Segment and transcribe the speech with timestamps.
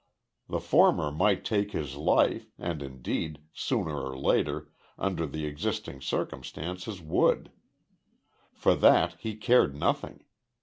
[0.49, 6.99] The former might take his life, and indeed sooner or later, under the existing circumstances
[6.99, 7.51] would.
[8.51, 10.23] For that he cared nothing.